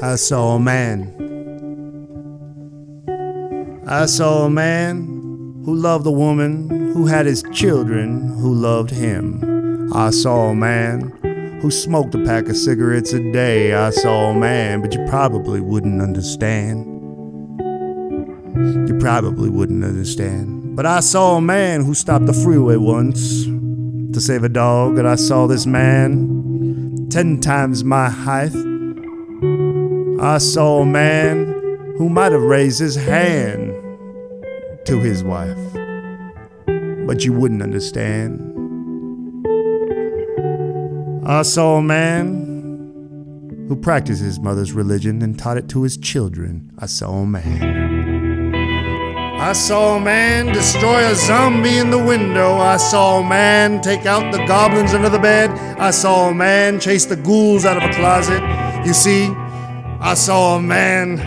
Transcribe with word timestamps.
I 0.00 0.14
saw 0.14 0.54
a 0.54 0.60
man. 0.60 1.12
I 3.84 4.06
saw 4.06 4.44
a 4.44 4.50
man 4.50 4.98
who 5.64 5.74
loved 5.74 6.06
a 6.06 6.12
woman 6.12 6.92
who 6.92 7.06
had 7.06 7.26
his 7.26 7.42
children 7.52 8.28
who 8.38 8.54
loved 8.54 8.90
him. 8.90 9.90
I 9.92 10.10
saw 10.10 10.50
a 10.50 10.54
man 10.54 11.58
who 11.60 11.72
smoked 11.72 12.14
a 12.14 12.24
pack 12.24 12.48
of 12.48 12.56
cigarettes 12.56 13.12
a 13.12 13.32
day. 13.32 13.74
I 13.74 13.90
saw 13.90 14.30
a 14.30 14.34
man, 14.34 14.82
but 14.82 14.94
you 14.94 15.04
probably 15.08 15.60
wouldn't 15.60 16.00
understand. 16.00 16.86
You 18.88 18.96
probably 19.00 19.50
wouldn't 19.50 19.82
understand. 19.82 20.76
But 20.76 20.86
I 20.86 21.00
saw 21.00 21.38
a 21.38 21.40
man 21.40 21.84
who 21.84 21.94
stopped 21.94 22.26
the 22.26 22.32
freeway 22.32 22.76
once 22.76 23.46
to 23.46 24.20
save 24.20 24.44
a 24.44 24.48
dog, 24.48 24.96
and 24.96 25.08
I 25.08 25.16
saw 25.16 25.48
this 25.48 25.66
man 25.66 27.08
ten 27.10 27.40
times 27.40 27.82
my 27.82 28.08
height. 28.08 28.67
I 30.28 30.36
saw 30.36 30.82
a 30.82 30.84
man 30.84 31.46
who 31.96 32.10
might 32.10 32.32
have 32.32 32.42
raised 32.42 32.80
his 32.80 32.96
hand 32.96 33.72
to 34.84 35.00
his 35.00 35.24
wife, 35.24 35.56
but 37.06 37.24
you 37.24 37.32
wouldn't 37.32 37.62
understand. 37.62 38.38
I 41.26 41.40
saw 41.40 41.76
a 41.76 41.82
man 41.82 43.64
who 43.68 43.76
practiced 43.76 44.20
his 44.20 44.38
mother's 44.38 44.74
religion 44.74 45.22
and 45.22 45.38
taught 45.38 45.56
it 45.56 45.66
to 45.70 45.82
his 45.82 45.96
children. 45.96 46.72
I 46.78 46.84
saw 46.84 47.10
a 47.20 47.26
man. 47.26 48.54
I 49.40 49.54
saw 49.54 49.96
a 49.96 50.00
man 50.00 50.52
destroy 50.52 51.06
a 51.06 51.14
zombie 51.14 51.78
in 51.78 51.88
the 51.88 52.04
window. 52.04 52.58
I 52.58 52.76
saw 52.76 53.20
a 53.20 53.24
man 53.26 53.80
take 53.80 54.04
out 54.04 54.30
the 54.30 54.44
goblins 54.44 54.92
under 54.92 55.08
the 55.08 55.18
bed. 55.18 55.48
I 55.78 55.90
saw 55.90 56.28
a 56.28 56.34
man 56.34 56.80
chase 56.80 57.06
the 57.06 57.16
ghouls 57.16 57.64
out 57.64 57.78
of 57.78 57.82
a 57.82 57.94
closet. 57.94 58.42
You 58.84 58.92
see, 58.92 59.34
I 60.00 60.14
saw 60.14 60.56
a 60.56 60.62
man 60.62 61.18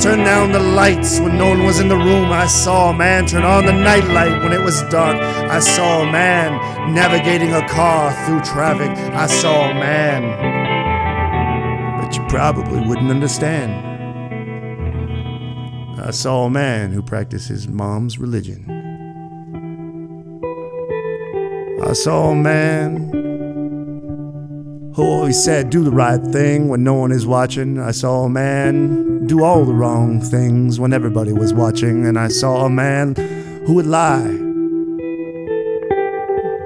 turn 0.00 0.18
down 0.18 0.52
the 0.52 0.60
lights 0.60 1.18
when 1.18 1.38
no 1.38 1.48
one 1.48 1.64
was 1.64 1.80
in 1.80 1.88
the 1.88 1.96
room. 1.96 2.30
I 2.30 2.46
saw 2.46 2.90
a 2.90 2.94
man 2.94 3.24
turn 3.26 3.42
on 3.42 3.64
the 3.64 3.72
nightlight 3.72 4.42
when 4.42 4.52
it 4.52 4.60
was 4.60 4.82
dark. 4.90 5.16
I 5.16 5.60
saw 5.60 6.02
a 6.02 6.12
man 6.12 6.94
navigating 6.94 7.54
a 7.54 7.66
car 7.66 8.12
through 8.26 8.42
traffic. 8.42 8.90
I 9.14 9.26
saw 9.26 9.70
a 9.70 9.74
man. 9.74 10.22
But 12.02 12.16
you 12.16 12.26
probably 12.28 12.80
wouldn't 12.80 13.10
understand. 13.10 13.72
I 15.98 16.10
saw 16.10 16.44
a 16.44 16.50
man 16.50 16.92
who 16.92 17.02
practiced 17.02 17.48
his 17.48 17.66
mom's 17.66 18.18
religion. 18.18 18.66
I 21.82 21.94
saw 21.94 22.32
a 22.32 22.36
man 22.36 23.17
who 24.98 25.04
always 25.04 25.40
said, 25.40 25.70
Do 25.70 25.84
the 25.84 25.92
right 25.92 26.20
thing 26.20 26.66
when 26.66 26.82
no 26.82 26.94
one 26.94 27.12
is 27.12 27.24
watching. 27.24 27.78
I 27.78 27.92
saw 27.92 28.24
a 28.24 28.28
man 28.28 29.28
do 29.28 29.44
all 29.44 29.64
the 29.64 29.72
wrong 29.72 30.20
things 30.20 30.80
when 30.80 30.92
everybody 30.92 31.32
was 31.32 31.54
watching. 31.54 32.04
And 32.04 32.18
I 32.18 32.26
saw 32.26 32.66
a 32.66 32.68
man 32.68 33.14
who 33.64 33.74
would 33.74 33.86
lie. 33.86 34.26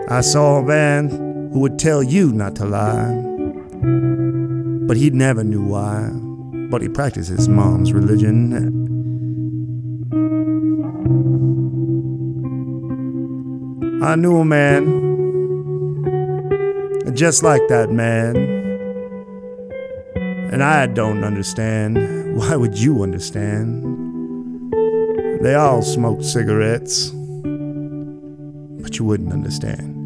I 0.08 0.22
saw 0.22 0.60
a 0.60 0.62
man 0.62 1.10
who 1.52 1.60
would 1.60 1.78
tell 1.78 2.02
you 2.02 2.32
not 2.32 2.56
to 2.56 2.64
lie. 2.64 3.12
But 4.86 4.96
he 4.96 5.10
never 5.10 5.44
knew 5.44 5.66
why. 5.66 6.08
But 6.70 6.80
he 6.80 6.88
practiced 6.88 7.28
his 7.28 7.50
mom's 7.50 7.92
religion. 7.92 8.54
I 14.02 14.16
knew 14.16 14.38
a 14.38 14.44
man 14.46 15.11
just 17.10 17.42
like 17.42 17.66
that 17.68 17.90
man. 17.90 18.36
And 20.52 20.62
I 20.62 20.86
don't 20.86 21.24
understand. 21.24 22.36
Why 22.36 22.56
would 22.56 22.78
you 22.78 23.02
understand? 23.02 23.82
They 25.42 25.54
all 25.54 25.82
smoked 25.82 26.24
cigarettes, 26.24 27.10
but 28.80 28.98
you 28.98 29.04
wouldn't 29.04 29.32
understand. 29.32 30.01